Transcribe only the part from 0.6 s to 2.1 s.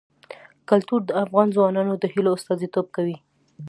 کلتور د افغان ځوانانو د